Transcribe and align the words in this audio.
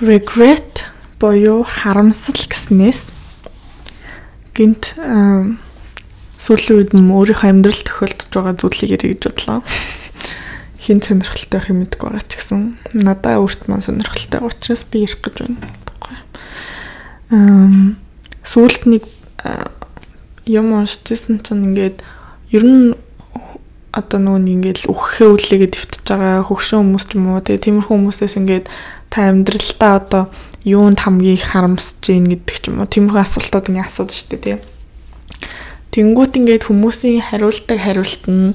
regret 0.00 0.84
боёо 1.20 1.64
харамсал 1.64 2.36
гэснээс 2.36 3.12
гинт 4.52 4.92
сүүлийн 6.36 6.76
үед 6.76 6.92
нь 6.92 7.08
өөрийнхөө 7.08 7.48
амьдрал 7.48 7.80
тохиолдож 7.80 8.28
байгаа 8.28 8.54
зүйлийг 8.60 8.92
ярих 8.92 9.16
гэж 9.16 9.22
бодлоо. 9.32 9.60
Хин 10.76 11.00
сонирхолтой 11.00 11.60
юм 11.72 11.80
мэдгүй 11.80 12.08
байгаа 12.12 12.28
ч 12.28 12.36
гэсэн 12.36 12.76
надаа 12.92 13.40
өөрт 13.40 13.72
маань 13.72 13.84
сонирхолтой 13.84 14.44
учраас 14.44 14.84
би 14.84 15.08
ярих 15.08 15.24
гэж 15.24 15.36
байна. 15.48 15.64
Эм 17.32 17.96
сүүлд 18.44 18.84
нэг 18.84 19.02
юм 20.44 20.76
уншижсэн 20.76 21.40
чинь 21.40 21.72
ингээд 21.72 22.04
ер 22.52 22.64
нь 22.64 22.94
одоо 23.96 24.20
нөгөө 24.20 24.44
ингээд 24.44 24.78
үхэхээ 24.92 25.28
үлээгээд 25.32 25.74
өвтөж 25.80 26.04
байгаа 26.04 26.44
хөгшин 26.44 26.84
хүмүүс 26.84 27.04
ч 27.08 27.10
юм 27.16 27.32
уу 27.32 27.40
тэгээ 27.40 27.64
тиймэрхүү 27.64 27.94
хүмүүсээс 27.96 28.36
ингээд 28.36 28.66
та 29.16 29.32
амьдралдаа 29.32 29.96
одоо 29.96 30.24
юунд 30.60 31.00
хамгийн 31.00 31.40
их 31.40 31.48
харамсаж 31.48 32.04
гин 32.04 32.28
гэдэг 32.28 32.56
ч 32.60 32.68
юм 32.68 32.84
уу 32.84 32.90
тиймэрхүү 32.92 33.16
асуултууд 33.24 33.72
ингээ 33.72 33.88
асуудаг 33.88 34.12
шүү 34.12 34.28
дээ 34.28 34.44
тий. 34.44 34.56
Тэнгүүт 35.96 36.36
ингээд 36.36 36.68
хүмүүсийн 36.68 37.24
хариултыг 37.24 37.80
хариулт 37.80 38.24
нь 38.28 38.52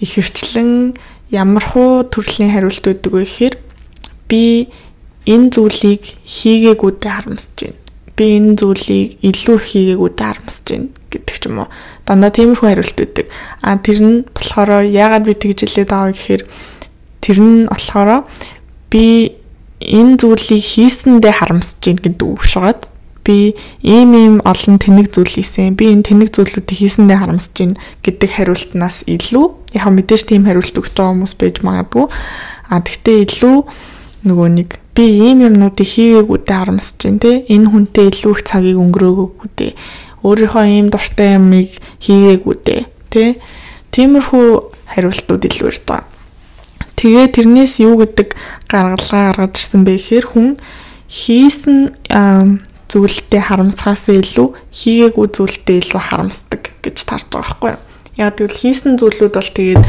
ихэвчлэн 0.00 0.96
ямар 1.28 1.64
хуу 1.68 2.08
төрлийн 2.08 2.48
хариулт 2.48 2.80
өгдөг 2.80 3.12
вэ 3.12 3.28
гэхээр 3.28 3.54
би 4.24 4.72
энэ 5.28 5.52
зүйлийг 5.52 6.16
хийгээгүүдээ 6.24 7.12
харамсаж 7.12 7.56
байна. 7.60 7.76
Би 8.16 8.24
энэ 8.40 8.56
зүйлийг 8.56 9.20
илүү 9.20 9.58
хийгээгүүдээ 9.60 10.26
харамсаж 10.32 10.64
байна 10.64 10.88
гэдэг 11.12 11.36
ч 11.36 11.44
юм 11.44 11.60
уу. 11.60 11.68
Дандаа 12.08 12.32
тиймэрхүү 12.32 12.68
хариулт 12.72 12.96
өгдөг. 12.96 13.28
А 13.60 13.76
тэр 13.76 13.98
нь 14.00 14.24
болохоор 14.32 14.88
яагаад 14.88 15.28
би 15.28 15.36
тэгж 15.36 15.68
хэлээд 15.68 15.92
байгаа 15.92 16.16
гэхээр 16.16 16.42
тэр 17.20 17.38
нь 17.44 17.68
болохоор 17.68 18.24
би 18.88 19.36
энэ 19.80 20.20
зүйлийг 20.20 20.60
хийсэндээ 20.60 21.34
харамсаж 21.40 21.80
гин 21.80 21.98
гэдэг 22.00 22.26
үг 22.28 22.44
шугаад 22.44 22.92
би 23.24 23.56
ийм 23.80 24.12
ийм 24.16 24.34
олон 24.44 24.76
тэнэг 24.80 25.12
зүйл 25.12 25.28
хийсэн. 25.28 25.76
Би 25.76 25.92
энэ 25.92 26.04
тэнэг 26.04 26.28
зүйлүүдийг 26.32 26.78
хийсэндээ 26.78 27.18
харамсаж 27.20 27.52
гин 27.56 27.72
гэдэг 28.04 28.30
хариултнаас 28.36 29.08
илүү 29.08 29.46
яг 29.76 29.88
мэдээж 29.88 30.22
тийм 30.28 30.44
хариулт 30.44 30.76
өгч 30.76 30.92
байгаа 30.92 31.12
хүмүүс 31.16 31.34
байж 31.40 31.56
магадгүй. 31.64 32.06
А 32.68 32.80
тэгтээ 32.80 33.18
илүү 33.24 33.56
нөгөө 34.28 34.48
нэг 34.56 34.70
би 34.92 35.04
ийм 35.30 35.48
юмнуудыг 35.48 35.88
хийгээгүүдээ 35.88 36.56
харамсаж 36.60 36.96
гин 37.00 37.16
те 37.20 37.44
энэ 37.48 37.70
хүнтэй 37.72 38.12
илүү 38.12 38.32
их 38.36 38.42
цагийг 38.44 38.76
өнгөрөөгөөгүй 38.76 39.72
өөрийнхөө 40.20 40.64
ийм 40.68 40.92
дуртай 40.92 41.40
юмыг 41.40 41.72
хийгээгүүдээ 42.04 42.80
те 43.08 43.40
тиймэрхүү 43.96 44.46
хариултууд 44.92 45.42
илүү 45.48 45.72
байгаа. 45.88 46.09
Тэгээ 47.00 47.26
тэрнээс 47.32 47.80
юу 47.80 47.96
гэдэг 48.04 48.36
гаргалгаа 48.68 49.32
гаргаж 49.32 49.56
ирсэн 49.56 49.88
бэ 49.88 49.96
гэхээр 49.96 50.26
хүн 50.36 50.48
хийсэн 51.08 51.96
зүйлдээ 52.92 53.42
харамсахаас 53.48 54.12
илүү 54.12 54.48
хийгээгүй 54.68 55.26
зүйлдээ 55.32 55.78
илүү 55.80 56.02
харамсдаг 56.12 56.62
гэж 56.84 56.96
тарж 57.08 57.26
байгаа 57.32 57.40
байхгүй 57.40 57.70
юу. 57.72 57.80
Яг 58.20 58.36
тэгвэл 58.36 58.60
хийсэн 58.60 59.00
зүйлүүд 59.00 59.32
бол 59.32 59.50
тэгээд 59.56 59.84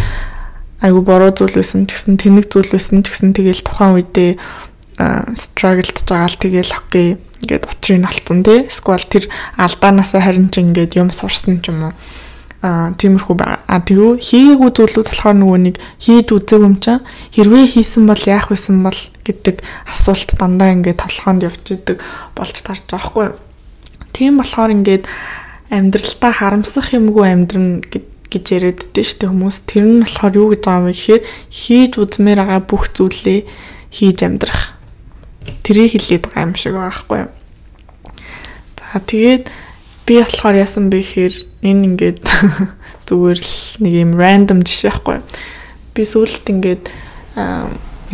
айгу 0.88 1.02
бороо 1.04 1.36
зүйл 1.36 1.60
байсан 1.60 1.84
ч 1.84 2.00
гэсэн 2.00 2.16
тэнэг 2.16 2.48
зүйл 2.48 2.72
байсан 2.72 3.04
ч 3.04 3.12
гэсэн 3.12 3.36
тэгэл 3.36 3.66
тухайн 3.68 4.00
үедээ 4.00 4.32
struggled 5.36 6.00
байгаа 6.08 6.30
л 6.32 6.40
тэгэл 6.40 6.72
окей 6.80 7.10
ингээд 7.44 7.68
учрыг 7.68 8.08
олцсон 8.08 8.40
тий. 8.46 8.60
Эсвэл 8.72 9.04
тэр 9.12 9.26
алдаанаасаа 9.60 10.22
харин 10.24 10.48
ч 10.48 10.64
ингээд 10.64 10.96
юм 10.96 11.12
сурсан 11.12 11.60
ч 11.60 11.74
юм 11.74 11.90
уу 11.90 11.94
аа 12.62 12.94
тиймэрхүү 12.94 13.36
байгаа. 13.36 13.66
А 13.66 13.82
тэгвэл 13.82 14.22
хийгээгүй 14.22 14.70
зүйлүүд 14.70 15.08
болохоор 15.10 15.38
нөгөө 15.42 15.60
нэг 15.66 15.76
хийж 15.98 16.28
үзээгүй 16.30 16.68
юм 16.70 16.78
чам 16.78 17.02
хэрвээ 17.34 17.66
хийсэн 17.74 18.06
бол 18.06 18.24
яах 18.30 18.54
вэсэн 18.54 18.78
бол 18.86 19.00
гэдэг 19.26 19.66
асуулт 19.90 20.30
дандаа 20.38 20.70
ингээд 20.78 21.02
толгоонд 21.02 21.42
явж 21.42 21.66
идэг 21.74 21.98
болж 22.38 22.56
тарж 22.62 22.86
байгаа 22.86 23.02
хгүй. 23.10 23.28
Тийм 24.14 24.38
болохоор 24.38 24.72
ингээд 24.78 25.10
амьдралтаа 25.74 26.32
харамсах 26.38 26.94
юмгүй 26.94 27.26
амьдрна 27.34 27.82
гэж 28.32 28.46
яриад 28.54 28.82
дээ 28.94 29.06
шүү 29.10 29.20
дээ 29.26 29.32
хүмүүс. 29.34 29.58
Тэр 29.66 29.84
нь 29.90 30.04
болохоор 30.06 30.34
юу 30.38 30.48
гэж 30.54 30.62
байгаа 30.62 30.82
юм 30.86 30.88
гэхээр 30.94 31.22
хийж 31.50 31.92
үзмээр 31.98 32.40
байгаа 32.46 32.62
бүх 32.62 32.84
зүйлээ 32.94 33.40
хийж 33.90 34.20
амьдрах. 34.22 34.78
Тэрийг 35.66 35.98
хэлээд 35.98 36.24
байгаа 36.30 36.46
юм 36.46 36.56
шиг 36.56 36.74
байгаа 36.78 36.94
хгүй. 36.94 37.22
За 38.78 39.00
тэгээд 39.00 39.44
би 40.06 40.20
болохоор 40.22 40.56
яасан 40.58 40.90
бэ 40.90 41.00
гэхээр 41.02 41.36
энэ 41.62 41.86
ингээд 41.94 42.22
зүгээр 43.08 43.40
л 43.40 43.54
нэг 43.86 43.94
юм 43.94 44.12
рандом 44.18 44.66
жишээ 44.66 44.92
байхгүй. 44.92 45.20
Би 45.94 46.02
сүүлд 46.08 46.46
ингээд 46.52 46.84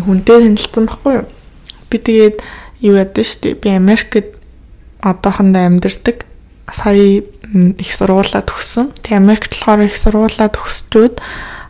хүнтэй 0.04 0.38
танилцсан 0.44 0.86
байхгүй 0.90 1.14
юу? 1.22 1.28
Би 1.90 1.98
тэгээд 1.98 2.38
юу 2.84 2.96
ядсан 2.98 3.26
шүү 3.26 3.42
дээ. 3.42 3.62
Би 3.62 3.70
Америкт 3.74 4.38
одоохондоо 5.02 5.64
амьдардаг. 5.66 6.26
Сая 6.68 7.24
их 7.24 7.92
сургуулаа 7.96 8.44
төгссөн. 8.44 8.92
Тэгээ 9.02 9.18
Америкт 9.18 9.56
болохоор 9.56 9.88
их 9.88 9.98
сургуулаа 9.98 10.50
төгсчөөд 10.52 11.16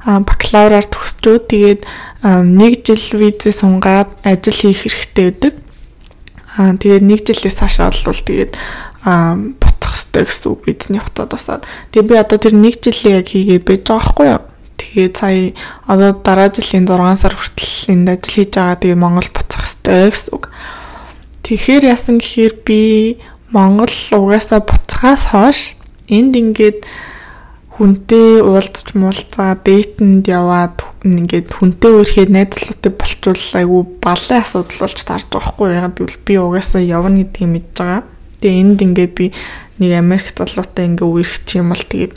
бакалавраар 0.08 0.88
төгсчөөд 0.88 1.44
тэгээд 1.52 1.82
нэг 2.24 2.74
жил 2.88 3.20
визээ 3.20 3.54
сунгаад 3.54 4.10
ажил 4.24 4.56
хийх 4.56 4.88
хэрэгтэй 4.88 5.26
байдаг. 5.30 5.54
Аа 6.58 6.74
тэгээд 6.80 7.04
нэг 7.04 7.20
жилээс 7.22 7.60
хашаа 7.62 7.92
бол 7.92 8.16
тэгээд 8.16 8.58
хэвээр 10.18 10.26
гэсэн 10.26 10.50
үг 10.50 10.62
эзний 10.66 11.02
хуцаад 11.02 11.30
басаад. 11.30 11.64
Тэгээ 11.94 12.10
би 12.10 12.16
одоо 12.18 12.38
тэр 12.42 12.54
нэг 12.58 12.82
жилийн 12.82 13.22
яг 13.22 13.28
хийгээд 13.30 13.64
байж 13.70 13.82
байгаа 13.86 14.02
байхгүй 14.02 14.28
юу? 14.34 14.42
Тэгээ 14.78 15.10
сая 15.14 15.54
одоо 15.86 16.10
дараа 16.18 16.50
жилийн 16.50 16.86
6 16.90 17.22
сар 17.22 17.34
хүртэл 17.38 17.94
энд 17.94 18.10
ажил 18.10 18.34
хийж 18.34 18.52
байгаа. 18.58 18.82
Тэгээ 18.82 18.98
Монгол 18.98 19.30
буцах 19.30 19.66
хэвээр 19.70 20.12
гэсэн 20.12 20.34
үг. 20.34 20.46
Тэгэхээр 21.46 21.84
яасан 21.88 22.18
гэхээр 22.18 22.54
би 22.66 22.82
Монгол 23.54 23.96
угаасаа 24.12 24.60
буцахаас 24.66 25.32
хойш 25.32 25.60
энд 26.12 26.36
ингээд 26.36 26.84
хүнтэй 27.78 28.42
уулзч 28.42 28.98
муулзаа 28.98 29.54
дээтэнд 29.62 30.26
яваад 30.28 30.82
ингээд 31.06 31.54
хүнтэй 31.56 31.92
өөрхөд 31.94 32.34
найзлуудыг 32.34 32.94
болчвол 32.98 33.46
айгүй 33.62 33.82
баллын 34.02 34.42
асуудал 34.42 34.82
болж 34.82 35.00
таарч 35.06 35.28
байгаа 35.30 35.52
хгүй 35.54 35.70
яг 35.78 35.94
би 36.26 36.34
угаасаа 36.42 36.82
явна 36.82 37.22
гэдгийг 37.22 37.48
мэдж 37.54 37.78
байгаа. 37.78 38.17
Тэгээ 38.42 38.62
энд 38.62 38.80
ингээд 38.82 39.14
би 39.18 39.34
нэг 39.82 39.92
Америк 39.98 40.34
залуутай 40.34 40.90
ингээ 40.90 41.08
үерхчих 41.08 41.62
юм 41.62 41.74
бол 41.74 41.84
тэгээд 41.84 42.14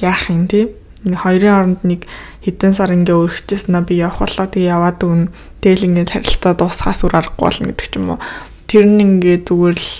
яах 0.00 0.28
юм 0.28 0.46
те 0.48 0.72
хоёрын 1.02 1.54
оронд 1.54 1.80
нэг 1.82 2.06
хэдэн 2.46 2.74
сар 2.78 2.94
ингээ 2.94 3.16
үргэжсэн 3.16 3.74
аа 3.74 3.82
би 3.82 3.98
явах 3.98 4.22
болоо 4.22 4.46
тэгээ 4.46 4.70
яваад 4.70 5.02
өгнө. 5.02 5.34
Тэгэл 5.58 5.86
ингээ 5.90 6.14
харилцаа 6.14 6.54
дуусахаас 6.54 7.02
үр 7.02 7.14
аргагүй 7.18 7.42
болно 7.42 7.66
гэдэг 7.74 7.88
ч 7.90 7.94
юм 7.98 8.14
уу. 8.14 8.22
Тэр 8.70 8.86
нь 8.86 9.02
ингээ 9.02 9.42
зүгээр 9.42 9.78
л 9.78 9.90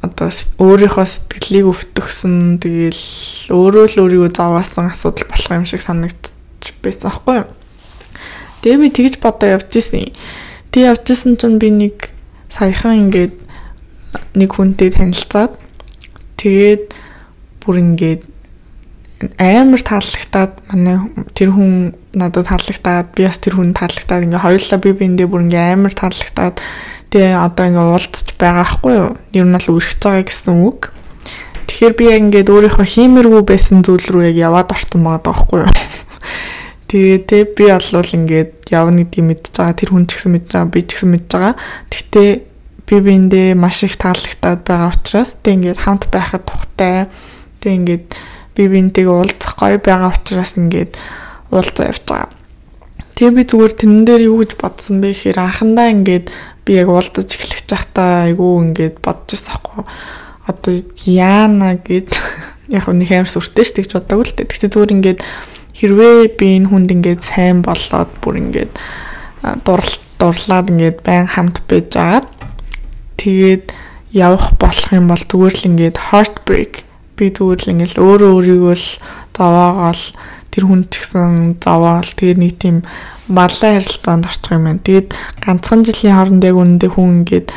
одоо 0.00 0.28
өөрийнхөө 0.32 1.04
сэтгэлийг 1.04 1.66
өвтгсөн 1.68 2.56
тэгэл 2.64 3.04
өөрөө 3.52 3.84
л 3.92 4.00
өөрийгөө 4.08 4.30
зовоосон 4.32 4.88
асуудал 4.88 5.28
болох 5.28 5.52
юм 5.52 5.68
шиг 5.68 5.84
санагдчих 5.84 6.76
байсан 6.80 7.12
аахгүй 7.12 7.44
юу. 7.44 7.48
Тэгээ 8.64 8.80
би 8.80 8.88
тэгж 8.88 9.14
бодоо 9.20 9.60
явж 9.60 9.68
исэн. 9.76 10.08
Тэг 10.72 10.82
явж 10.88 11.04
исэн 11.12 11.36
чинь 11.36 11.60
би 11.60 11.68
нэг 11.68 12.08
саяхан 12.48 13.08
ингээд 13.08 13.39
нэг 14.34 14.50
хүнтэй 14.54 14.90
танилцаад 14.94 15.54
Тэгээд 16.40 16.96
бүр 17.60 17.76
ингээд 17.84 18.24
амар 19.36 19.82
таалагтаад 19.84 20.56
манай 20.72 20.96
тэр 21.36 21.52
хүн 21.52 21.92
надад 22.16 22.48
таалагтаад 22.48 23.12
би 23.12 23.28
бас 23.28 23.36
тэр 23.36 23.60
хүн 23.60 23.76
таалагтаад 23.76 24.24
ингээ 24.24 24.40
хоёулаа 24.40 24.80
би 24.80 24.96
биэндээ 24.96 25.28
бүр 25.28 25.44
ингээ 25.44 25.76
амар 25.76 25.92
таалагтаад 25.92 26.56
тэгээ 27.12 27.36
одоо 27.36 27.64
ингээ 27.68 27.86
уулзч 27.92 28.26
байгаа 28.40 28.64
хгүй 28.64 28.94
юу. 28.96 29.10
Ер 29.36 29.44
нь 29.44 29.52
бол 29.52 29.68
үргэлж 29.76 30.00
байгаа 30.00 30.24
гэсэн 30.24 30.56
үг. 30.64 30.96
Тэгэхээр 31.68 31.94
би 32.00 32.04
яг 32.08 32.20
ингээд 32.24 32.48
өөрийнхөө 32.48 32.86
хиймэргүй 32.88 33.44
байсан 33.44 33.84
зүйл 33.84 34.08
рүү 34.08 34.32
яг 34.32 34.36
яваад 34.40 34.72
орсон 34.72 35.04
байгаа 35.04 35.20
даахгүй 35.28 35.60
юу. 35.68 35.72
Тэгээ 36.88 37.18
тэ 37.28 37.44
би 37.52 37.68
болвол 37.68 38.16
ингээд 38.16 38.72
явна 38.72 39.04
гэдгийг 39.04 39.28
мэдж 39.28 39.44
байгаа 39.52 39.76
тэр 39.76 39.92
хүн 39.92 40.08
ч 40.08 40.16
гэсэн 40.16 40.32
мэдж 40.32 40.48
байгаа 40.56 40.72
би 40.72 40.80
ч 40.88 40.96
гэсэн 40.96 41.10
мэдж 41.12 41.28
байгаа. 41.28 41.54
Гэхдээ 41.92 42.30
би 42.90 42.98
биэндээ 42.98 43.54
маш 43.54 43.86
их 43.86 43.94
таалагдаад 43.94 44.66
байгаа 44.66 44.90
учраас 44.90 45.38
тэг 45.38 45.62
ингээд 45.62 45.78
хамт 45.86 46.10
байхад 46.10 46.42
тухтай 46.42 47.06
тэг 47.62 47.72
ингээд 47.78 48.06
би 48.58 48.62
биентэйг 48.66 49.06
уулзах 49.06 49.54
гоё 49.54 49.78
байгаа 49.78 50.10
учраас 50.10 50.58
ингээд 50.58 50.98
уулзаа 51.54 51.86
явж 51.94 52.02
байгаа. 52.10 52.34
Тэгээ 53.14 53.36
би 53.36 53.42
зүгээр 53.46 53.72
тэрэн 53.78 54.02
дээр 54.10 54.22
юу 54.26 54.42
гэж 54.42 54.58
бодсон 54.58 54.98
бэ 54.98 55.14
гэхээр 55.14 55.38
анхандаа 55.38 55.88
ингээд 55.94 56.26
би 56.66 56.72
яг 56.74 56.90
уулзаж 56.90 57.30
эхлэх 57.30 57.62
чахтаа 57.62 58.26
айгүй 58.26 58.74
ингээд 58.74 58.98
бодож 58.98 59.38
байгаа 59.38 59.86
одоо 60.50 60.74
яана 61.06 61.78
гэд 61.78 62.10
яг 62.74 62.90
нэг 62.90 63.10
амар 63.14 63.30
сүртэй 63.30 63.62
ш 63.62 63.70
тэгж 63.78 63.94
боддог 63.94 64.26
л 64.26 64.34
дээ. 64.34 64.50
Тэгтээ 64.50 64.70
зүгээр 64.74 64.94
ингээд 64.98 65.20
хэрвээ 65.78 66.18
би 66.34 66.46
энэ 66.58 66.68
хүнд 66.74 66.90
ингээд 66.90 67.22
сайн 67.22 67.62
болоод 67.62 68.10
бүр 68.18 68.34
ингээд 68.42 68.74
дурлал 69.62 70.00
дурлаад 70.18 70.66
ингээд 70.74 70.98
байн 71.06 71.30
хамт 71.30 71.62
байж 71.70 71.94
агаад 71.94 72.39
тэгээд 73.20 73.64
явах 74.16 74.56
болох 74.56 74.88
юм 74.96 75.12
бол 75.12 75.20
зүгээр 75.20 75.54
л 75.60 75.68
ингээд 75.68 75.96
heartbreak 76.08 76.88
би 77.20 77.28
зүгээр 77.28 77.60
л 77.60 77.72
ингээд 77.76 77.94
өөрөө 78.00 78.30
өөрийгөө 78.32 78.76
л 78.80 78.88
зовоогоол 79.36 80.04
тэр 80.50 80.64
хүн 80.66 80.82
ч 80.88 81.04
гэсэн 81.04 81.60
зовоол 81.62 82.08
тэгээд 82.08 82.38
нэг 82.40 82.52
тийм 82.58 82.76
баллаа 83.30 83.78
харилцаанд 83.78 84.26
орчих 84.26 84.56
юм 84.56 84.64
байна. 84.66 84.82
Тэгээд 84.82 85.08
ганцхан 85.44 85.84
жилийн 85.86 86.16
хооронд 86.16 86.42
яг 86.42 86.56
үнэндээ 86.58 86.90
хүн 86.90 87.10
ингээд 87.22 87.48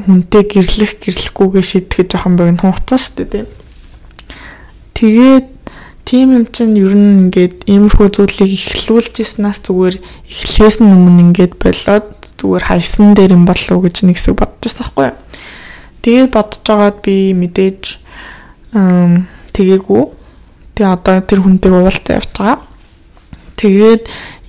хүнтэй 0.00 0.42
гэрлэх 0.48 0.92
гэрлэхгүйгээ 1.04 1.64
шийдэхэд 1.66 2.08
жоохон 2.14 2.34
богино 2.40 2.62
хугацаа 2.64 2.98
шүү 2.98 3.14
дээ 3.20 3.28
тийм. 3.28 3.48
Тэгээд 4.96 5.48
тийм 6.08 6.28
юм 6.32 6.46
чинь 6.48 6.80
ер 6.80 6.94
нь 6.96 7.28
ингээд 7.28 7.68
иймэрхүү 7.68 8.08
зүйлийг 8.16 8.52
эхлүүлж 8.56 9.14
ирснаас 9.20 9.60
зүгээр 9.60 9.96
эхлээс 10.00 10.76
нь 10.80 10.88
өмнө 10.88 11.20
ингээд 11.28 11.54
болоод 11.60 12.08
зүгээр 12.40 12.64
хайсан 12.64 13.12
дээр 13.14 13.36
юм 13.36 13.44
болов 13.44 13.70
уу 13.70 13.84
гэж 13.84 14.08
нэг 14.08 14.16
хэсэг 14.16 14.40
бодож 14.40 14.64
байсан 14.64 14.88
байхгүй 14.88 15.06
юу. 15.12 15.16
Тэгээд 16.00 16.30
бодож 16.32 16.64
байгаад 16.64 16.98
би 17.04 17.16
мэдээж 17.36 17.82
тэгээгүй. 19.52 20.04
Тэгээ 20.74 20.94
одоо 20.96 21.16
тэр 21.20 21.40
хүнтэйг 21.44 21.74
уулзаа 21.76 22.16
явж 22.16 22.32
байгаа. 22.32 22.58
Тэгээд 23.60 24.02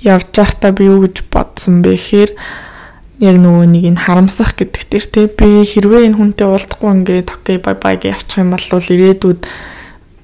явж 0.07 0.27
байхдаа 0.31 0.71
би 0.71 0.87
юу 0.87 1.03
гэж 1.03 1.27
бодсон 1.27 1.83
бэ 1.83 1.93
гэхээр 1.99 2.31
яг 3.21 3.37
нөгөө 3.37 3.65
нэг 3.69 3.85
нь 3.93 4.01
харамсах 4.01 4.57
гэдэг 4.57 4.83
тэр 4.89 5.05
те 5.05 5.21
би 5.29 5.61
хэрвээ 5.61 6.09
энэ 6.09 6.17
хүнтэй 6.17 6.47
уулзахгүй 6.49 6.89
ингээд 6.89 7.29
окей 7.29 7.57
бай 7.61 7.75
бай 7.77 7.95
гэж 8.01 8.17
явчих 8.17 8.41
юм 8.41 8.49
бол 8.57 8.65
ирээдүйд 8.65 9.41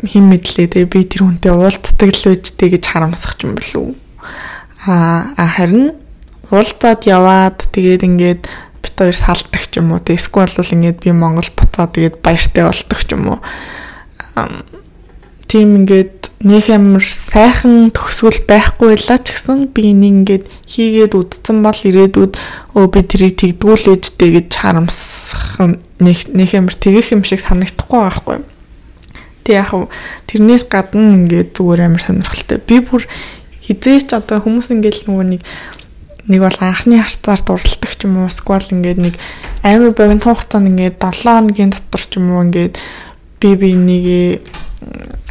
хэн 0.01 0.25
мэдлээ 0.25 0.67
те 0.73 0.85
би 0.89 1.05
тэр 1.05 1.21
хүнтэй 1.29 1.53
уулздаг 1.53 2.09
л 2.09 2.25
байжтэй 2.25 2.69
гэж 2.73 2.83
харамсах 2.89 3.37
юм 3.45 3.53
болов 3.53 3.81
уу 3.85 3.95
а 4.87 5.45
харин 5.57 5.93
уулзаад 6.51 7.01
яваад 7.07 7.57
тэгээд 7.75 8.03
ингээд 8.07 8.43
бит 8.81 8.95
хоёр 8.95 9.17
салдаг 9.17 9.63
ч 9.67 9.79
юм 9.79 9.91
уу 9.91 10.01
эсвэл 10.03 10.53
бол 10.55 10.75
ингээд 10.75 10.97
би 11.03 11.11
Монгол 11.11 11.49
буцаад 11.51 11.95
тэгээд 11.95 12.23
баяртай 12.23 12.63
болдог 12.63 12.99
ч 13.03 13.11
юм 13.11 13.35
уу 13.35 13.39
тийм 15.47 15.83
ингээд 15.83 16.17
нэг 16.43 16.69
амар 16.69 17.01
сайхан 17.01 17.89
төгсгөл 17.89 18.45
байхгүй 18.45 18.93
байлаа 18.93 19.17
ч 19.17 19.33
гэсэн 19.33 19.73
би 19.73 19.89
энийг 19.89 20.13
ингээд 20.21 20.45
хийгээд 20.69 21.17
үдцэн 21.17 21.65
бол 21.65 21.81
ирээдүйд 21.81 22.33
өө 22.77 22.85
би 22.93 23.01
тэрийг 23.01 23.33
тэгдгүүлээжтэй 23.41 24.29
гэж 24.37 24.49
харамсах 24.53 25.57
нэг 25.97 26.17
нэг 26.29 26.49
амар 26.53 26.75
тэгэх 26.77 27.17
юм 27.17 27.25
шиг 27.25 27.41
санагдахгүй 27.41 27.99
байхгүй. 28.05 28.37
Тэг 29.49 29.55
яг 29.65 29.89
тэрнээс 30.29 30.69
гадна 30.69 31.25
ингээд 31.25 31.57
зүгээр 31.57 31.89
амар 31.89 32.05
сонирхолтой. 32.05 32.61
Би 32.61 32.85
бүр 32.85 33.09
хизээч 33.65 34.13
одоо 34.13 34.37
хүмүүс 34.37 34.69
ингээд 34.77 35.09
нөгөө 35.09 35.25
нэг 35.25 35.41
нэг 36.27 36.39
бол 36.43 36.57
анхны 36.59 36.99
харцаар 36.99 37.41
дурлдаг 37.41 37.91
ч 37.91 38.03
юм 38.03 38.19
уу 38.19 38.27
эсвэл 38.27 38.71
ингээд 38.75 38.99
нэг 38.99 39.15
амар 39.63 39.91
богино 39.95 40.23
хугацаанд 40.23 40.67
ингээд 40.71 40.99
7 40.99 41.23
хоногийн 41.23 41.71
дотор 41.71 42.03
ч 42.03 42.19
юм 42.19 42.35
уу 42.35 42.43
ингээд 42.43 42.75
би 43.39 43.49
би 43.55 43.69
нэг 43.75 44.05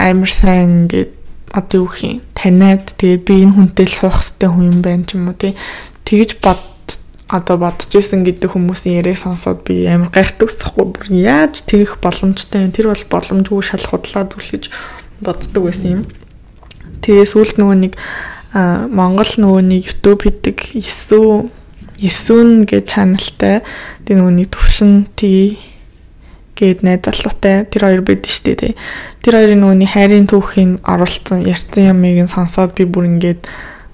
амар 0.01 0.31
сайн 0.31 0.89
ингээд 0.89 1.13
одоо 1.53 1.85
юу 1.85 1.93
юм 2.03 2.21
таниад 2.37 2.97
тэгээ 2.97 3.21
би 3.25 3.35
энэ 3.45 3.55
хүнтэй 3.57 3.87
л 3.89 3.97
суух 3.97 4.21
хэрэгтэй 4.21 4.49
хүн 4.51 4.69
юм 4.73 4.81
байна 4.85 5.05
ч 5.09 5.17
юм 5.17 5.29
уу 5.29 5.37
тий. 5.37 5.57
Тэгж 6.05 6.41
бод 6.45 6.61
одоо 7.29 7.57
бодож 7.59 7.91
исэн 7.91 8.23
гэдэг 8.23 8.55
хүмүүсийн 8.55 9.03
яриаг 9.03 9.19
сонсоод 9.19 9.65
би 9.67 9.89
амар 9.89 10.13
гайхдаг 10.13 10.47
усахгүй 10.47 10.87
бүр 10.95 11.07
яаж 11.11 11.65
тэгэх 11.65 11.99
боломжтой 11.99 12.69
юм. 12.69 12.73
Тэр 12.77 12.93
бол 12.93 13.05
боломжгүй 13.11 13.63
шал 13.65 13.83
худлаа 13.83 14.29
зүйл 14.29 14.53
гэж 14.55 14.65
боддог 15.25 15.63
байсан 15.65 15.91
юм. 15.91 16.03
Тэгээ 17.03 17.27
сүүлд 17.27 17.57
нөгөө 17.59 17.79
нэг 17.83 17.93
Монгол 18.53 19.33
нөгөө 19.41 19.63
нэг 19.67 19.83
YouTube 19.91 20.29
хийдэг 20.29 20.59
9 20.77 21.51
9 21.97 22.69
гэж 22.69 22.85
чаналтай 22.93 23.65
тэгээ 24.05 24.21
нөгөө 24.21 24.35
нэг 24.37 24.49
төвшин 24.53 25.09
тий 25.17 25.57
гээд 26.57 26.81
найз 26.83 27.05
залуутай. 27.05 27.69
Тэр 27.69 27.83
хоёр 27.85 28.03
бид 28.03 28.25
штэ 28.25 28.57
тий. 28.57 28.73
Тэр 29.21 29.37
хоёрын 29.37 29.61
нөгөөний 29.61 29.89
хайрын 29.93 30.27
түүхийн 30.27 30.81
оруулсан 30.89 31.45
ярьсан 31.45 31.93
ямыг 31.93 32.25
нь 32.25 32.33
сонсоод 32.33 32.73
би 32.73 32.89
бүр 32.89 33.13
ингээд 33.13 33.45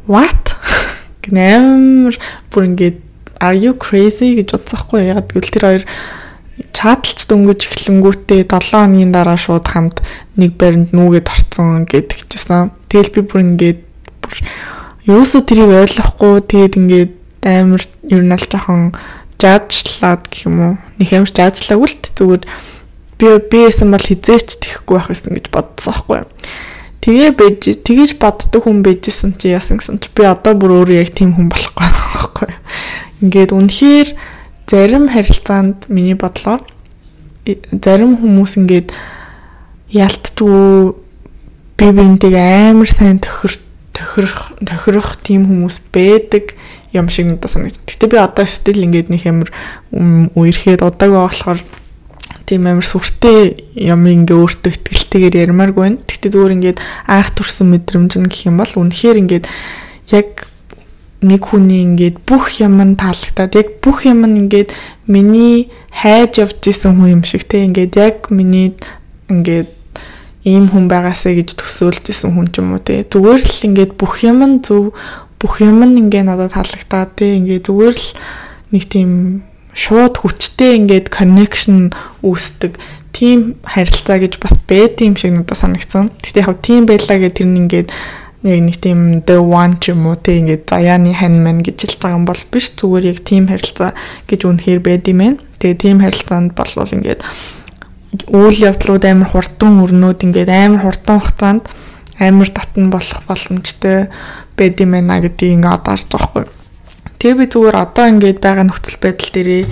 what? 0.07 0.55
гнээр 1.27 2.15
бүр 2.55 2.63
ингээд 2.71 2.99
are 3.43 3.59
you 3.59 3.75
crazy? 3.75 4.39
гэж 4.39 4.55
бодсохгүй 4.55 5.11
ягаад 5.11 5.35
гэвэл 5.35 5.51
тэр 5.51 5.67
хоёр 5.67 5.85
чаталч 6.71 7.27
дөнгөж 7.27 7.61
эхлэнгүүтээ 7.67 8.47
7 8.47 8.71
хоногийн 8.71 9.11
дараа 9.11 9.35
шууд 9.35 9.67
хамт 9.67 9.99
нэг 10.39 10.55
баринд 10.55 10.95
нүгэд 10.95 11.27
орцсон 11.27 11.83
гэдэгчсэн. 11.91 12.71
Тэгэл 12.87 13.15
би 13.19 13.21
бүр 13.27 13.41
ингээд 13.43 13.81
бүр 14.23 14.39
ерөөсөө 15.11 15.43
тэрийг 15.43 15.73
ойлгохгүй 15.83 16.35
тэгээд 16.47 16.79
ингээд 16.79 17.13
амар 17.43 17.83
ер 18.07 18.23
нь 18.23 18.35
аль 18.35 18.47
жоохон 18.47 18.95
жаачлаад 19.43 20.23
гэх 20.31 20.47
юм 20.47 20.59
уу 20.63 20.75
нэг 21.03 21.11
амар 21.11 21.33
жаачлаагүй 21.35 21.89
л 21.91 21.99
зүгээр 22.15 22.43
би 23.19 23.27
биэсэн 23.51 23.91
бол 23.91 24.03
хизээч 24.03 24.63
тэхгүй 24.63 24.95
байх 24.99 25.11
гэсэн 25.11 25.35
гэж 25.35 25.47
бодсон 25.51 25.95
байхгүй 25.95 26.17
юу. 26.23 26.31
Тэгээ 27.03 27.31
бэж 27.35 27.61
тэгэж 27.83 28.11
боддог 28.23 28.63
хүн 28.63 28.83
бэжсэн 28.87 29.35
чи 29.39 29.51
яасан 29.51 29.83
гэсэн 29.83 29.99
чи 29.99 30.11
би 30.15 30.23
одоо 30.23 30.55
бүр 30.55 30.87
өөрөө 30.87 31.03
яг 31.03 31.11
тийм 31.11 31.35
хүн 31.35 31.51
болохгүй 31.51 31.83
байхгүй 31.83 32.47
юу. 32.55 32.63
Ингээд 33.27 33.51
үнэхээр 33.55 34.09
зарим 34.71 35.11
харилцаанд 35.11 35.91
миний 35.91 36.15
бодлоор 36.15 36.63
зарим 37.83 38.15
хүмүүс 38.23 38.55
ингээд 38.63 38.95
ялтдгүй 39.91 40.95
би 41.77 41.87
бинтийг 41.91 42.35
амар 42.39 42.87
сайн 42.91 43.19
тохир 43.19 43.59
тохирох 43.93 44.57
тохирох 44.61 45.17
тийм 45.21 45.47
хүмүүс 45.47 45.93
байдаг 45.93 46.57
юм 46.93 47.09
шиг 47.09 47.27
надад 47.29 47.51
санагдав. 47.51 47.85
Гэтэ 47.87 48.07
би 48.09 48.17
одоо 48.17 48.47
стил 48.47 48.85
ингээд 48.85 49.09
нэг 49.13 49.23
амар 49.29 49.51
үерхэд 49.93 50.85
удааг 50.85 51.13
болохоор 51.13 51.61
тийм 52.49 52.67
амар 52.67 52.85
сүртэй 52.85 53.57
юм 53.77 54.05
ингээ 54.09 54.37
өөртөө 54.37 54.71
ихтгэлтэйгээр 54.73 55.41
ярмааргүй 55.49 55.83
байна. 55.83 56.05
Гэтэ 56.05 56.33
зүгээр 56.33 56.57
ингээд 56.57 56.79
айх 57.09 57.29
турсан 57.33 57.73
мэдрэмж 57.73 58.13
нь 58.21 58.29
гэх 58.29 58.49
юм 58.49 58.61
бол 58.61 58.73
үнэхээр 58.77 59.21
ингээд 59.25 59.45
яг 60.13 60.49
нэг 61.23 61.43
хүний 61.47 61.87
ингээд 61.87 62.27
бүх 62.27 62.61
юм 62.61 62.83
нь 62.83 62.99
таалагдаад 62.99 63.53
яг 63.55 63.69
бүх 63.81 64.05
юм 64.05 64.27
нь 64.27 64.49
ингээд 64.49 64.75
миний 65.07 65.71
хайж 65.95 66.43
явж 66.43 66.61
исэн 66.67 66.99
хүн 66.99 67.21
юм 67.21 67.23
шиг 67.23 67.47
те 67.47 67.63
ингээд 67.65 67.95
яг 67.97 68.17
миний 68.29 68.75
ингээд 69.31 69.71
ийм 70.43 70.67
хүн 70.71 70.91
байгаасаа 70.91 71.39
гэж 71.39 71.55
төсөөлж 71.55 72.05
исэн 72.11 72.35
хүн 72.35 72.51
ч 72.51 72.59
юм 72.59 72.75
уу 72.75 72.83
те 72.83 73.07
зүгээр 73.07 73.43
л 73.43 73.67
ингээд 73.71 73.93
бүх 73.95 74.27
юм 74.27 74.43
нь 74.43 74.59
зөв 74.67 74.91
бүх 75.39 75.63
юм 75.63 75.83
нь 75.87 75.99
ингээ 76.03 76.27
надад 76.27 76.55
таалагдаад 76.55 77.15
тий 77.15 77.39
ингээ 77.39 77.63
зүгээр 77.63 77.95
л 77.95 78.09
нэг 78.75 78.85
тийм 78.91 79.11
шууд 79.75 80.19
хүчтэй 80.19 80.83
ингээд 80.83 81.15
connection 81.15 81.95
үүсдэг 82.27 82.77
тийм 83.13 83.61
харилцаа 83.63 84.19
гэж 84.19 84.41
бас 84.43 84.57
байд 84.69 85.01
юм 85.01 85.17
шиг 85.17 85.33
надад 85.33 85.57
санагдсан. 85.57 86.11
Гэтэ 86.21 86.45
яг 86.45 86.59
тийм 86.65 86.89
байлаа 86.89 87.19
гэх 87.21 87.39
тэр 87.39 87.49
нь 87.49 87.61
ингээд 87.69 87.89
яг 88.43 88.61
нэг 88.67 88.77
тийм 88.83 89.23
the 89.23 89.39
one 89.39 89.79
ч 89.79 89.93
юм 89.93 90.09
уу 90.09 90.17
тий 90.19 90.41
ингээд 90.43 90.67
заяаны 90.69 91.15
хань 91.15 91.39
мань 91.39 91.63
гэж 91.63 91.77
хэлж 91.87 91.97
байгаа 92.01 92.19
юм 92.19 92.27
бол 92.27 92.43
биш 92.51 92.73
зүгээр 92.75 93.05
яг 93.13 93.19
тийм 93.23 93.47
харилцаа 93.47 93.95
гэж 94.27 94.41
үнэхээр 94.49 94.81
байд 94.83 95.05
юм 95.07 95.19
байна. 95.23 95.39
Тэгээ 95.61 95.79
тийм 95.79 95.97
харилцаанд 96.03 96.51
болвол 96.57 96.91
ингээд 96.91 97.21
үйл 98.13 98.59
явдлууд 98.69 99.05
амар 99.09 99.31
хурдан 99.33 99.81
өрнөд 99.81 100.21
ингээд 100.21 100.51
амар 100.53 100.85
хурдан 100.85 101.21
хугацаанд 101.21 101.65
амар 102.21 102.49
дотн 102.53 102.93
болох 102.93 103.25
боломжтой 103.25 104.13
байд 104.57 104.77
юм 104.85 104.93
байна 104.93 105.21
гэдгийг 105.25 105.57
ингээ 105.57 105.73
одоо 105.73 105.97
харж 105.97 106.07
байгаа 106.13 106.29
хгүй. 106.29 106.45
Тэгээ 107.19 107.39
би 107.41 107.47
зүгээр 107.49 107.77
одоо 107.81 108.07
ингээд 108.13 108.39
байгаа 108.45 108.65
нөхцөл 108.69 109.01
байдал 109.01 109.31
дээрээ 109.33 109.65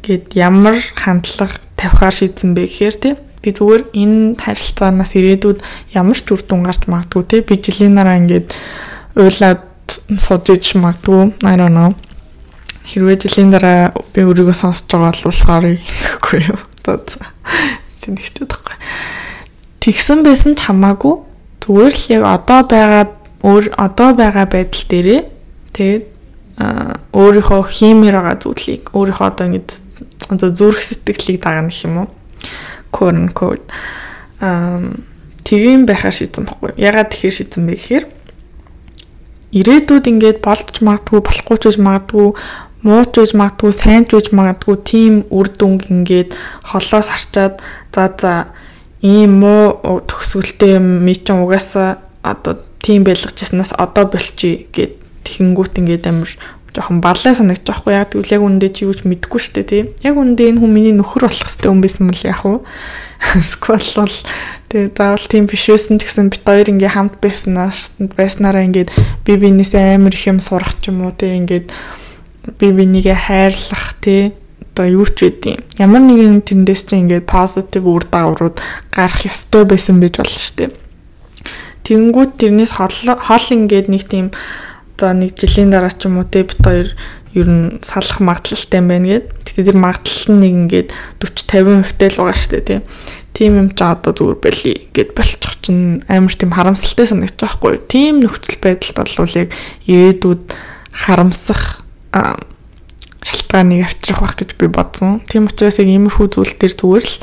гээд 0.00 0.24
ямар 0.40 0.76
хандлага 0.96 1.60
тавихаар 1.76 2.16
шийдсэн 2.16 2.56
бэ 2.56 2.64
гэхээр 2.64 2.96
тий 2.96 3.14
би 3.44 3.48
зүгээр 3.52 3.82
энэ 3.92 4.40
харилцаанаас 4.40 5.12
ирээдүйд 5.20 5.60
ямар 5.92 6.16
ч 6.16 6.26
үр 6.32 6.42
дүн 6.48 6.64
гарч 6.64 6.88
магадгүй 6.88 7.24
тий 7.28 7.40
би 7.44 7.60
жилийн 7.60 8.00
дараа 8.00 8.16
ингээд 8.24 8.56
уйлаад 9.20 9.60
сууж 10.16 10.48
иж 10.48 10.80
магадгүй 10.80 11.44
I 11.44 11.60
don't 11.60 11.76
know. 11.76 11.92
Хэрвээ 12.88 13.20
жилийн 13.20 13.52
дараа 13.52 13.92
би 14.16 14.24
өөрийгөө 14.24 14.56
сонсож 14.56 14.88
байгаа 14.88 15.12
бол 15.12 15.36
sorry 15.36 15.76
гэхгүй 15.76 16.40
юу 16.48 16.60
одоо 16.94 17.22
тэнэгтэй 18.02 18.46
тахгүй 18.46 18.76
тэгсэн 19.82 20.22
байсан 20.22 20.54
ч 20.54 20.66
хамаагүй 20.66 21.14
зүгээр 21.66 21.94
л 21.94 22.04
яг 22.14 22.22
одоо 22.26 22.60
байгаа 22.62 23.04
өөр 23.42 23.64
одоо 23.74 24.10
байгаа 24.14 24.46
байдал 24.46 24.84
дээрээ 24.90 25.22
тэгээд 25.74 26.04
өөрийнхөө 27.12 27.62
хиймээр 27.68 28.16
байгаа 28.16 28.36
зүйлийг 28.40 28.82
өөрийнхөө 28.96 29.26
одоо 29.26 29.46
ингэ 29.50 29.74
одоо 30.32 30.50
зүрх 30.50 30.80
сэтгэлийг 30.80 31.42
дагна 31.42 31.68
гэх 31.68 31.84
юм 31.84 31.96
уу? 32.00 32.08
Quote 32.90 33.18
unquote. 33.20 33.66
Um 34.40 35.04
тийм 35.44 35.86
байхаар 35.86 36.16
шийдсэн 36.16 36.48
баггүй. 36.48 36.74
Ягаад 36.80 37.12
тэгэхээр 37.12 37.36
шийдсэн 37.38 37.62
бэ 37.66 37.74
гэхээр 37.76 38.04
ирээдүйд 39.52 40.06
ингээд 40.10 40.38
болж 40.42 40.80
магадгүй 40.82 41.20
болохгүй 41.22 41.56
ч 41.60 41.62
гэж 41.70 41.76
магадгүй 41.78 42.28
муу 42.86 43.02
ч 43.10 43.18
гэж 43.18 43.34
магадгүй 43.34 43.72
сайн 43.74 44.06
ч 44.06 44.14
гэж 44.14 44.30
магадгүй 44.30 44.76
тийм 44.86 45.14
үр 45.34 45.50
дүнг 45.50 45.90
ингээд 45.90 46.30
холоос 46.62 47.10
харчаад 47.10 47.58
за 47.90 48.04
за 48.14 48.32
ийм 49.02 49.42
муу 49.42 50.00
төгсгөлтэй 50.06 50.78
юм 50.78 51.02
ми 51.02 51.14
ч 51.18 51.26
угаасаа 51.34 51.98
одоо 52.22 52.62
тийм 52.78 53.02
байлгажсанаас 53.02 53.74
одоо 53.74 54.06
болчих 54.06 54.70
гэд 54.70 55.02
тэгэнгүүт 55.26 55.74
ингээд 55.82 56.06
амар 56.06 56.30
жоохон 56.76 57.00
баллаа 57.00 57.34
санагдаж 57.34 57.64
байхгүй 57.66 57.92
яг 57.96 58.12
тэгвэл 58.12 58.34
яг 58.36 58.42
үндэ 58.44 58.68
чи 58.70 58.84
юуч 58.84 59.02
мэдэхгүй 59.08 59.40
шүү 59.40 59.54
дээ 59.56 59.66
тий. 59.66 59.82
Яг 60.04 60.20
үндэ 60.20 60.52
энэ 60.52 60.60
хүн 60.60 60.72
миний 60.72 60.92
нөхөр 60.92 61.24
болох 61.24 61.48
хэвээр 61.48 61.72
хүн 61.72 61.80
байсан 61.80 62.04
мөл 62.06 62.24
яг 62.28 62.42
уу. 62.44 62.58
Сквал 63.52 63.90
бол 63.96 64.16
тэгээ 64.68 64.92
заавал 64.92 65.26
тийм 65.26 65.44
биш 65.48 65.64
байсан 65.72 65.96
ч 65.96 66.04
гэсэн 66.04 66.28
бит 66.28 66.44
хоёр 66.44 66.68
ингээ 66.68 66.92
хамт 66.92 67.16
байснаа 67.16 67.72
байснараа 68.12 68.62
ингээд 68.68 68.92
би 69.24 69.32
бинээсээ 69.40 69.96
амар 69.96 70.12
их 70.12 70.28
юм 70.28 70.38
сурах 70.44 70.76
ч 70.84 70.92
юм 70.92 71.08
уу 71.08 71.16
тий 71.16 71.32
ингээд 71.40 71.72
би 72.58 72.72
бинийгээ 72.72 73.18
хайрлах 73.18 73.98
тий 74.00 74.32
одоо 74.76 74.86
юу 74.92 75.08
ч 75.08 75.32
үгүй. 75.32 75.56
Ямар 75.80 76.04
нэгэн 76.04 76.44
тэндээс 76.44 76.92
чинь 76.92 77.08
ингээд 77.08 77.24
позитив 77.24 77.88
үр 77.88 78.04
дагаврууд 78.04 78.60
гарах 78.92 79.24
ёстой 79.24 79.64
байсан 79.64 80.04
байж 80.04 80.20
болно 80.20 80.36
шүү 80.36 80.56
дээ. 80.60 80.70
Тэнгүүд 81.88 82.30
тэрнээс 82.36 82.72
хол 82.76 83.48
ингээд 83.56 83.88
нэг 83.88 84.04
тийм 84.04 84.36
за 85.00 85.16
нэг 85.16 85.32
жилийн 85.32 85.72
дараа 85.72 85.88
ч 85.88 86.04
юм 86.04 86.20
уу 86.20 86.28
те 86.28 86.44
бит 86.44 86.60
хоёр 86.60 86.92
ер 87.32 87.48
нь 87.48 87.80
салах 87.80 88.20
магадлалтай 88.20 88.80
юм 88.84 88.88
байна 88.92 89.08
гэд. 89.16 89.24
Тэгтээ 89.48 89.64
тэр 89.64 89.78
магадлал 89.80 90.28
нь 90.36 90.40
нэг 90.44 90.52
ингээд 90.60 90.88
40 91.24 91.88
50% 91.88 91.96
тэй 91.96 92.10
л 92.12 92.20
байгаа 92.20 92.36
шүү 92.36 92.52
дээ 92.52 92.64
тий. 92.68 92.80
Тим 93.32 93.52
юм 93.56 93.68
ч 93.72 93.80
одоо 93.80 94.12
зүгээр 94.12 94.40
байли 94.44 94.72
гэд 94.92 95.10
болчих 95.16 95.56
чинь 95.64 96.04
амар 96.04 96.36
тийм 96.36 96.52
харамсалтай 96.52 97.08
санагдаж 97.08 97.40
байхгүй. 97.40 97.80
Тим 97.88 98.20
нөхцөл 98.20 98.60
байдалд 98.60 98.96
бол 99.16 99.36
яг 99.40 99.50
ирээдүйд 99.88 100.44
харамсах 100.92 101.85
шалтгааныг 103.26 103.86
авчрах 103.86 104.20
байх 104.20 104.34
гэж 104.36 104.50
би 104.58 104.66
бодсон. 104.70 105.20
Тийм 105.26 105.50
учраас 105.50 105.78
яг 105.82 105.88
иймэрхүү 105.90 106.26
зүйл 106.30 106.54
төр 106.54 106.72
зүгээр 106.76 107.04
л 107.06 107.14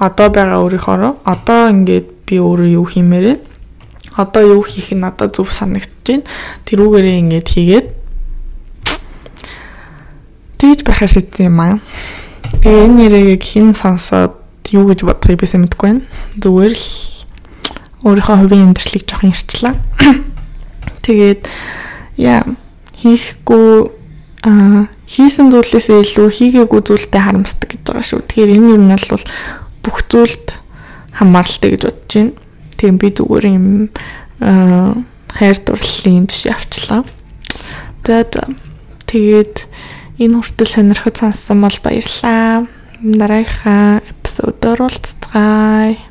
одоо 0.00 0.28
байгаа 0.32 0.62
өөрийнхөө 0.64 1.24
одоо 1.28 1.62
ингээд 1.74 2.06
би 2.24 2.36
өөрөө 2.40 2.68
юу 2.80 2.86
хиймээрээ 2.88 3.36
одоо 4.16 4.42
юу 4.60 4.62
хийх 4.62 4.92
нь 4.92 5.00
надад 5.00 5.36
зөв 5.36 5.50
санагдаж 5.52 5.92
байна. 6.04 6.24
Тэрүүгээрээ 6.66 7.20
ингээд 7.20 7.48
хийгээд 7.48 7.86
тэгж 10.58 10.80
байхаа 10.84 11.08
шийдсэн 11.08 11.46
юм 11.48 11.60
аа. 11.60 11.76
Тэгээ 12.60 12.84
энэ 12.84 12.96
нэрийг 12.96 13.44
хэн 13.44 13.72
сонсоод 13.72 14.36
юу 14.72 14.90
гэж 14.90 15.06
бодохыг 15.06 15.40
бисээ 15.40 15.60
мэдэхгүй 15.62 15.88
байна. 15.88 16.04
Зүгээр 16.36 16.74
л 16.74 16.86
өөрийнхөө 18.04 18.36
хувийн 18.44 18.66
амьдралыг 18.72 19.04
жоохон 19.06 19.32
ярьчлаа. 19.32 19.74
Тэгээд 21.06 21.42
яа 22.20 22.44
хийхгүй 23.00 23.99
аа 24.46 24.88
хийсэн 25.04 25.52
зүйлээсээ 25.52 26.00
илүү 26.00 26.28
хийгээгүй 26.32 26.80
зүйлтэй 26.80 27.20
харамсдаг 27.20 27.68
гэж 27.76 27.82
байгаа 27.84 28.06
шүү. 28.06 28.20
Тэгэхээр 28.24 28.54
энэ 28.56 28.72
юм 28.78 28.84
бол 28.88 29.24
бүх 29.84 29.96
зүйлд 30.08 30.46
хамааралтай 31.18 31.70
гэж 31.76 31.82
бодож 31.84 32.12
байна. 32.14 32.32
Тийм 32.80 32.94
би 32.96 33.08
зүгээр 33.12 33.44
юм 33.52 33.66
хайр 35.28 35.58
дурлалын 35.60 36.24
жишээ 36.30 36.52
авчлаа. 36.56 37.02
Тэгээд 38.04 38.32
тэгээд 39.10 39.56
энэ 40.24 40.34
хүртэл 40.40 40.72
сонирхож 40.72 41.16
сонссон 41.20 41.60
бол 41.60 41.78
баярлалаа. 41.84 42.64
Дараагийнхаа 43.00 44.00
эпизодоор 44.00 44.88
уулзцгаая. 44.88 46.09